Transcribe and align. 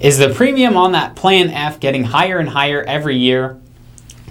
Is 0.00 0.18
the 0.18 0.28
premium 0.28 0.76
on 0.76 0.90
that 0.92 1.14
Plan 1.14 1.50
F 1.50 1.78
getting 1.78 2.02
higher 2.02 2.40
and 2.40 2.48
higher 2.48 2.82
every 2.82 3.16
year? 3.16 3.60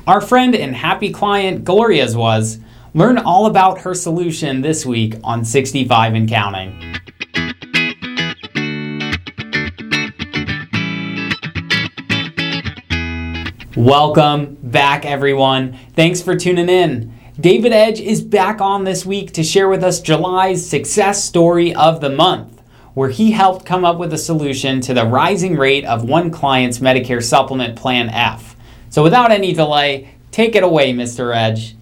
Our 0.05 0.19
friend 0.19 0.53
and 0.53 0.75
happy 0.75 1.09
client 1.09 1.63
Gloria's 1.63 2.17
was. 2.17 2.59
Learn 2.93 3.17
all 3.17 3.45
about 3.45 3.79
her 3.79 3.93
solution 3.93 4.61
this 4.61 4.85
week 4.85 5.15
on 5.23 5.45
65 5.45 6.15
and 6.15 6.27
Counting. 6.27 6.99
Welcome 13.77 14.57
back, 14.61 15.05
everyone. 15.05 15.79
Thanks 15.95 16.21
for 16.21 16.35
tuning 16.35 16.67
in. 16.67 17.13
David 17.39 17.71
Edge 17.71 18.01
is 18.01 18.21
back 18.21 18.59
on 18.59 18.83
this 18.83 19.05
week 19.05 19.31
to 19.31 19.43
share 19.43 19.69
with 19.69 19.83
us 19.83 20.01
July's 20.01 20.69
success 20.69 21.23
story 21.23 21.73
of 21.73 22.01
the 22.01 22.09
month, 22.09 22.61
where 22.93 23.09
he 23.09 23.31
helped 23.31 23.65
come 23.65 23.83
up 23.83 23.97
with 23.97 24.13
a 24.13 24.17
solution 24.17 24.81
to 24.81 24.93
the 24.93 25.05
rising 25.05 25.57
rate 25.57 25.85
of 25.85 26.03
one 26.03 26.29
client's 26.29 26.79
Medicare 26.79 27.23
Supplement 27.23 27.75
Plan 27.75 28.09
F. 28.09 28.55
So, 28.89 29.01
without 29.01 29.31
any 29.31 29.53
delay, 29.53 30.09
take 30.31 30.55
it 30.55 30.63
away, 30.63 30.93
Mr. 30.93 31.35
Edge. 31.35 31.75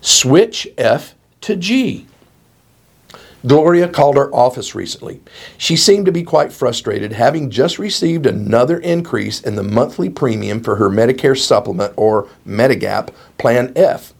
Switch 0.00 0.66
F 0.76 1.14
to 1.42 1.56
G. 1.56 2.06
Gloria 3.46 3.88
called 3.88 4.16
our 4.16 4.34
office 4.34 4.74
recently. 4.74 5.20
She 5.58 5.76
seemed 5.76 6.06
to 6.06 6.12
be 6.12 6.22
quite 6.22 6.52
frustrated, 6.52 7.12
having 7.12 7.50
just 7.50 7.78
received 7.78 8.24
another 8.24 8.78
increase 8.78 9.40
in 9.42 9.54
the 9.54 9.62
monthly 9.62 10.08
premium 10.08 10.62
for 10.62 10.76
her 10.76 10.88
Medicare 10.88 11.38
supplement 11.38 11.92
or 11.96 12.26
Medigap 12.46 13.10
Plan 13.36 13.72
F. 13.76 14.14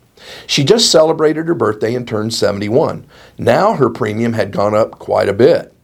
She 0.47 0.65
just 0.65 0.91
celebrated 0.91 1.49
her 1.49 1.55
birthday 1.55 1.95
and 1.95 2.07
turned 2.07 2.35
71. 2.35 3.07
Now 3.39 3.75
her 3.75 3.91
premium 3.91 4.35
had 4.35 4.53
gone 4.53 4.75
up 4.75 4.99
quite 4.99 5.29
a 5.29 5.35
bit. 5.35 5.75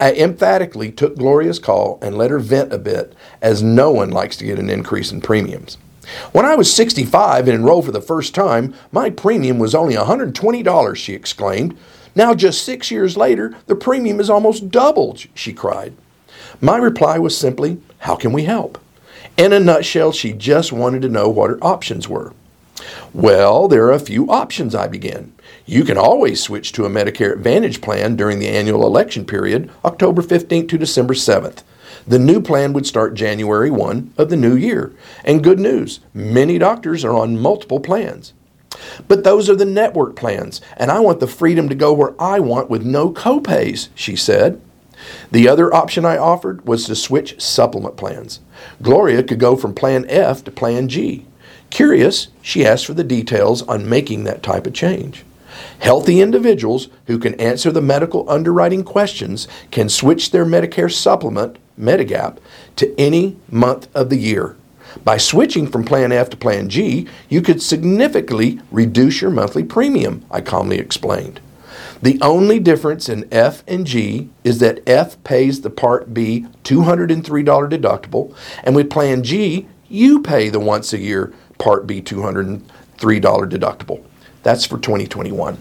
I 0.00 0.12
emphatically 0.12 0.90
took 0.90 1.16
Gloria's 1.16 1.58
call 1.58 1.98
and 2.02 2.18
let 2.18 2.30
her 2.30 2.38
vent 2.38 2.72
a 2.72 2.78
bit, 2.78 3.14
as 3.40 3.62
no 3.62 3.92
one 3.92 4.10
likes 4.10 4.36
to 4.38 4.44
get 4.44 4.58
an 4.58 4.68
increase 4.68 5.12
in 5.12 5.20
premiums. 5.20 5.78
When 6.32 6.44
I 6.44 6.56
was 6.56 6.72
65 6.72 7.48
and 7.48 7.56
enrolled 7.56 7.86
for 7.86 7.92
the 7.92 8.00
first 8.00 8.34
time, 8.34 8.74
my 8.92 9.08
premium 9.08 9.58
was 9.58 9.74
only 9.74 9.94
$120, 9.94 10.96
she 10.96 11.14
exclaimed. 11.14 11.76
Now, 12.14 12.34
just 12.34 12.64
six 12.64 12.90
years 12.90 13.16
later, 13.16 13.56
the 13.66 13.74
premium 13.74 14.20
is 14.20 14.30
almost 14.30 14.70
doubled, 14.70 15.24
she 15.34 15.52
cried. 15.52 15.94
My 16.60 16.76
reply 16.76 17.18
was 17.18 17.36
simply, 17.36 17.80
How 17.98 18.16
can 18.16 18.32
we 18.32 18.44
help? 18.44 18.78
In 19.36 19.52
a 19.52 19.58
nutshell, 19.58 20.12
she 20.12 20.32
just 20.32 20.72
wanted 20.72 21.02
to 21.02 21.08
know 21.08 21.28
what 21.28 21.50
her 21.50 21.58
options 21.62 22.08
were. 22.08 22.32
Well, 23.12 23.68
there 23.68 23.84
are 23.86 23.92
a 23.92 24.00
few 24.00 24.28
options, 24.30 24.74
I 24.74 24.88
began. 24.88 25.32
You 25.66 25.84
can 25.84 25.96
always 25.96 26.42
switch 26.42 26.72
to 26.72 26.84
a 26.84 26.90
Medicare 26.90 27.32
Advantage 27.32 27.80
plan 27.80 28.16
during 28.16 28.38
the 28.38 28.48
annual 28.48 28.86
election 28.86 29.24
period, 29.24 29.70
October 29.84 30.22
15th 30.22 30.68
to 30.68 30.78
December 30.78 31.14
7th. 31.14 31.62
The 32.06 32.18
new 32.18 32.40
plan 32.40 32.72
would 32.72 32.86
start 32.86 33.14
January 33.14 33.70
1 33.70 34.14
of 34.18 34.28
the 34.28 34.36
new 34.36 34.56
year. 34.56 34.92
And 35.24 35.44
good 35.44 35.58
news, 35.58 36.00
many 36.12 36.58
doctors 36.58 37.04
are 37.04 37.16
on 37.16 37.40
multiple 37.40 37.80
plans. 37.80 38.32
But 39.08 39.24
those 39.24 39.48
are 39.48 39.54
the 39.54 39.64
network 39.64 40.16
plans, 40.16 40.60
and 40.76 40.90
I 40.90 41.00
want 41.00 41.20
the 41.20 41.26
freedom 41.26 41.68
to 41.68 41.74
go 41.74 41.92
where 41.92 42.20
I 42.20 42.40
want 42.40 42.68
with 42.68 42.84
no 42.84 43.10
copays, 43.10 43.88
she 43.94 44.16
said. 44.16 44.60
The 45.30 45.48
other 45.48 45.72
option 45.72 46.04
I 46.04 46.16
offered 46.16 46.66
was 46.66 46.86
to 46.86 46.96
switch 46.96 47.40
supplement 47.40 47.96
plans. 47.96 48.40
Gloria 48.82 49.22
could 49.22 49.38
go 49.38 49.56
from 49.56 49.74
Plan 49.74 50.04
F 50.08 50.44
to 50.44 50.50
Plan 50.50 50.88
G. 50.88 51.26
Curious, 51.74 52.28
she 52.40 52.64
asked 52.64 52.86
for 52.86 52.94
the 52.94 53.02
details 53.02 53.62
on 53.62 53.88
making 53.88 54.22
that 54.22 54.44
type 54.44 54.64
of 54.64 54.74
change. 54.74 55.24
Healthy 55.80 56.20
individuals 56.20 56.86
who 57.08 57.18
can 57.18 57.34
answer 57.40 57.72
the 57.72 57.82
medical 57.82 58.30
underwriting 58.30 58.84
questions 58.84 59.48
can 59.72 59.88
switch 59.88 60.30
their 60.30 60.46
Medicare 60.46 60.92
supplement, 60.92 61.56
Medigap, 61.76 62.38
to 62.76 62.94
any 62.96 63.36
month 63.50 63.88
of 63.92 64.08
the 64.08 64.18
year. 64.18 64.54
By 65.02 65.16
switching 65.16 65.66
from 65.66 65.82
Plan 65.82 66.12
F 66.12 66.30
to 66.30 66.36
Plan 66.36 66.68
G, 66.68 67.08
you 67.28 67.42
could 67.42 67.60
significantly 67.60 68.60
reduce 68.70 69.20
your 69.20 69.32
monthly 69.32 69.64
premium, 69.64 70.24
I 70.30 70.42
calmly 70.42 70.78
explained. 70.78 71.40
The 72.00 72.20
only 72.22 72.60
difference 72.60 73.08
in 73.08 73.26
F 73.32 73.64
and 73.66 73.84
G 73.84 74.30
is 74.44 74.60
that 74.60 74.88
F 74.88 75.20
pays 75.24 75.62
the 75.62 75.70
Part 75.70 76.14
B 76.14 76.46
$203 76.62 77.44
deductible, 77.68 78.32
and 78.62 78.76
with 78.76 78.90
Plan 78.90 79.24
G, 79.24 79.66
you 79.88 80.22
pay 80.22 80.48
the 80.48 80.60
once 80.60 80.92
a 80.92 80.98
year 80.98 81.32
Part 81.64 81.86
B 81.86 82.02
$203 82.02 82.60
deductible. 82.98 84.04
That's 84.42 84.66
for 84.66 84.76
2021. 84.76 85.56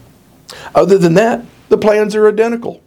Other 0.75 0.97
than 0.97 1.13
that, 1.13 1.45
the 1.69 1.77
plans 1.77 2.13
are 2.13 2.27
identical. 2.27 2.81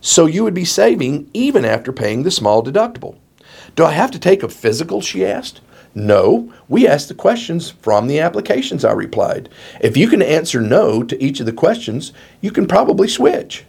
So 0.00 0.24
you 0.24 0.42
would 0.42 0.54
be 0.54 0.64
saving 0.64 1.28
even 1.34 1.66
after 1.66 1.92
paying 1.92 2.22
the 2.22 2.30
small 2.30 2.64
deductible. 2.64 3.18
Do 3.76 3.84
I 3.84 3.92
have 3.92 4.10
to 4.12 4.18
take 4.18 4.42
a 4.42 4.48
physical? 4.48 5.02
She 5.02 5.26
asked. 5.26 5.60
No, 5.94 6.50
we 6.70 6.88
asked 6.88 7.08
the 7.08 7.14
questions 7.14 7.68
from 7.68 8.06
the 8.06 8.20
applications, 8.20 8.82
I 8.82 8.92
replied. 8.92 9.50
If 9.82 9.98
you 9.98 10.08
can 10.08 10.22
answer 10.22 10.62
no 10.62 11.02
to 11.02 11.22
each 11.22 11.38
of 11.38 11.44
the 11.44 11.52
questions, 11.52 12.14
you 12.40 12.50
can 12.50 12.66
probably 12.66 13.08
switch. 13.08 13.66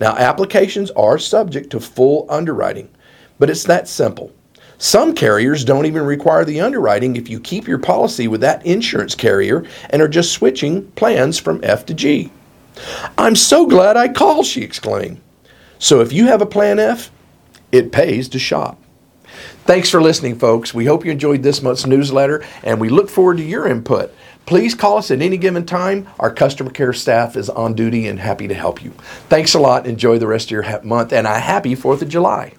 Now, 0.00 0.14
applications 0.18 0.90
are 0.90 1.16
subject 1.16 1.70
to 1.70 1.80
full 1.80 2.26
underwriting, 2.28 2.90
but 3.38 3.48
it's 3.48 3.64
that 3.64 3.88
simple. 3.88 4.32
Some 4.78 5.14
carriers 5.14 5.64
don't 5.64 5.86
even 5.86 6.04
require 6.04 6.44
the 6.44 6.60
underwriting 6.60 7.16
if 7.16 7.28
you 7.28 7.38
keep 7.38 7.68
your 7.68 7.78
policy 7.78 8.28
with 8.28 8.40
that 8.40 8.64
insurance 8.66 9.14
carrier 9.14 9.64
and 9.90 10.02
are 10.02 10.08
just 10.08 10.32
switching 10.32 10.90
plans 10.92 11.38
from 11.38 11.60
F 11.62 11.86
to 11.86 11.94
G. 11.94 12.30
I'm 13.18 13.36
so 13.36 13.66
glad 13.66 13.96
I 13.96 14.08
called, 14.08 14.46
she 14.46 14.62
exclaimed. 14.62 15.20
So 15.78 16.00
if 16.00 16.12
you 16.12 16.26
have 16.26 16.42
a 16.42 16.46
Plan 16.46 16.78
F, 16.78 17.10
it 17.70 17.92
pays 17.92 18.28
to 18.30 18.38
shop. 18.38 18.78
Thanks 19.64 19.88
for 19.88 20.02
listening, 20.02 20.38
folks. 20.38 20.74
We 20.74 20.86
hope 20.86 21.04
you 21.04 21.12
enjoyed 21.12 21.42
this 21.42 21.62
month's 21.62 21.86
newsletter 21.86 22.44
and 22.62 22.80
we 22.80 22.88
look 22.88 23.08
forward 23.08 23.38
to 23.38 23.44
your 23.44 23.66
input. 23.66 24.12
Please 24.44 24.74
call 24.74 24.98
us 24.98 25.10
at 25.10 25.22
any 25.22 25.36
given 25.36 25.64
time. 25.64 26.08
Our 26.18 26.32
customer 26.32 26.70
care 26.70 26.92
staff 26.92 27.36
is 27.36 27.48
on 27.48 27.74
duty 27.74 28.08
and 28.08 28.18
happy 28.18 28.48
to 28.48 28.54
help 28.54 28.82
you. 28.82 28.90
Thanks 29.28 29.54
a 29.54 29.60
lot. 29.60 29.86
Enjoy 29.86 30.18
the 30.18 30.26
rest 30.26 30.48
of 30.48 30.50
your 30.50 30.82
month 30.82 31.12
and 31.12 31.26
a 31.26 31.38
happy 31.38 31.76
4th 31.76 32.02
of 32.02 32.08
July. 32.08 32.54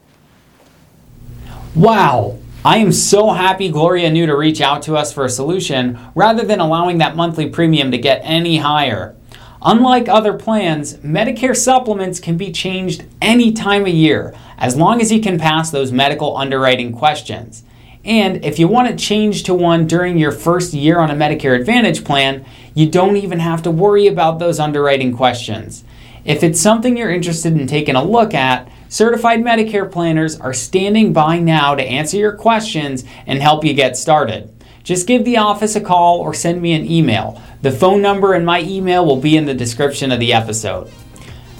Wow! 1.76 2.38
I 2.64 2.78
am 2.78 2.92
so 2.92 3.32
happy 3.32 3.68
Gloria 3.68 4.12
knew 4.12 4.28
to 4.28 4.38
reach 4.38 4.62
out 4.62 4.84
to 4.84 4.96
us 4.96 5.12
for 5.12 5.26
a 5.26 5.30
solution 5.30 6.00
rather 6.14 6.44
than 6.44 6.60
allowing 6.60 7.00
that 7.00 7.16
monthly 7.16 7.50
premium 7.50 7.90
to 7.90 7.98
get 7.98 8.22
any 8.24 8.58
higher. 8.58 9.16
Unlike 9.64 10.08
other 10.08 10.34
plans, 10.34 10.94
Medicare 10.98 11.58
supplements 11.58 12.20
can 12.20 12.38
be 12.38 12.52
changed 12.52 13.06
any 13.24 13.52
time 13.52 13.88
of 13.88 13.88
year 13.88 14.36
as 14.60 14.76
long 14.76 15.02
as 15.02 15.12
you 15.12 15.20
can 15.20 15.40
pass 15.40 15.72
those 15.72 15.92
medical 15.92 16.38
underwriting 16.38 16.94
questions. 16.94 17.64
And 18.06 18.46
if 18.46 18.60
you 18.60 18.68
want 18.68 18.90
to 18.90 19.04
change 19.04 19.42
to 19.44 19.56
one 19.56 19.88
during 19.88 20.20
your 20.20 20.32
first 20.32 20.76
year 20.76 21.00
on 21.00 21.10
a 21.10 21.16
Medicare 21.16 21.60
Advantage 21.60 22.04
plan, 22.04 22.46
you 22.76 22.88
don't 22.88 23.18
even 23.18 23.40
have 23.40 23.64
to 23.64 23.72
worry 23.72 24.06
about 24.06 24.38
those 24.38 24.60
underwriting 24.60 25.16
questions. 25.16 25.84
If 26.24 26.44
it's 26.44 26.62
something 26.62 26.96
you're 26.96 27.10
interested 27.10 27.60
in 27.60 27.66
taking 27.66 27.96
a 27.96 28.04
look 28.04 28.36
at, 28.36 28.70
certified 28.94 29.40
Medicare 29.40 29.92
planners 29.92 30.40
are 30.40 30.54
standing 30.54 31.14
by 31.14 31.40
now 31.40 31.74
to 31.74 31.82
answer 31.82 32.16
your 32.16 32.32
questions 32.32 33.04
and 33.26 33.42
help 33.42 33.66
you 33.66 33.74
get 33.74 33.98
started. 33.98 34.54
Just 34.84 35.08
give 35.08 35.26
the 35.26 35.38
office 35.38 35.76
a 35.76 35.82
call 35.82 36.20
or 36.20 36.36
send 36.36 36.62
me 36.62 36.74
an 36.74 36.86
email. 36.86 37.42
The 37.64 37.72
phone 37.72 38.04
number 38.04 38.34
and 38.34 38.46
my 38.46 38.62
email 38.62 39.04
will 39.04 39.20
be 39.20 39.36
in 39.36 39.48
the 39.48 39.54
description 39.56 40.12
of 40.12 40.20
the 40.20 40.32
episode. 40.32 40.92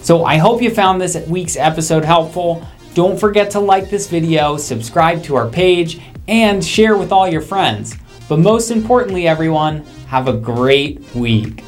So 0.04 0.26
I 0.26 0.38
hope 0.38 0.62
you 0.62 0.70
found 0.70 1.02
this 1.02 1.18
week's 1.28 1.58
episode 1.58 2.06
helpful. 2.06 2.68
Don't 2.94 3.20
forget 3.20 3.50
to 3.52 3.60
like 3.60 3.90
this 3.90 4.08
video, 4.08 4.56
subscribe 4.56 5.24
to 5.24 5.36
our 5.36 5.50
page, 5.50 6.02
and 6.28 6.64
share 6.64 6.98
with 6.98 7.12
all 7.12 7.28
your 7.28 7.42
friends. 7.42 7.96
But 8.30 8.38
most 8.38 8.70
importantly, 8.70 9.28
everyone, 9.28 9.84
have 10.06 10.28
a 10.28 10.34
great 10.34 11.02
week. 11.16 11.64